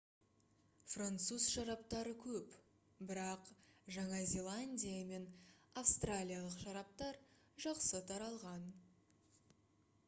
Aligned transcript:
француз 0.91 1.43
шараптары 1.55 2.13
көп 2.23 2.55
бірақ 3.11 3.51
жаңа 3.99 4.23
зеландия 4.33 5.05
мен 5.11 5.29
австралиялық 5.83 6.59
шараптар 6.65 7.23
жақсы 7.69 8.05
таралған 8.13 8.67